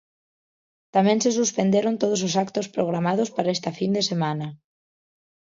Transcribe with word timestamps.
Tamén 0.95 1.17
se 1.23 1.31
suspenderon 1.39 1.95
todos 2.01 2.21
os 2.27 2.33
actos 2.45 2.65
programados 2.75 3.29
para 3.35 3.53
esta 3.55 3.71
fin 3.79 3.91
de 3.97 4.03
semana. 4.11 4.47